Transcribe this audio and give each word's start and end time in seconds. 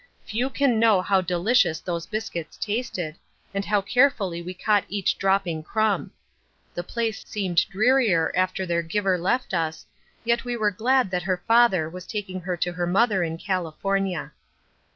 Few 0.25 0.49
can 0.49 0.79
know 0.79 1.03
how 1.03 1.21
delicious 1.21 1.79
those 1.79 2.07
biscuits 2.07 2.57
tasted, 2.57 3.17
and 3.53 3.63
how 3.65 3.81
carefully 3.81 4.41
we 4.41 4.51
caught 4.55 4.83
each 4.89 5.15
dropping 5.19 5.61
crumb. 5.61 6.09
The 6.73 6.81
place 6.83 7.23
seemed 7.23 7.63
drearier 7.69 8.31
after 8.35 8.65
their 8.65 8.81
giver 8.81 9.19
left 9.19 9.53
us, 9.53 9.85
yet 10.23 10.43
we 10.43 10.57
were 10.57 10.71
glad 10.71 11.11
that 11.11 11.21
her 11.29 11.43
father 11.47 11.87
was 11.87 12.07
taking 12.07 12.41
her 12.41 12.57
to 12.57 12.71
her 12.71 12.87
mother 12.87 13.21
in 13.21 13.37
California. 13.37 14.31